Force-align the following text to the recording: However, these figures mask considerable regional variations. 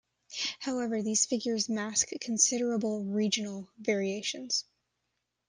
However, 0.57 1.03
these 1.03 1.27
figures 1.27 1.69
mask 1.69 2.07
considerable 2.21 3.03
regional 3.05 3.69
variations. 3.77 4.65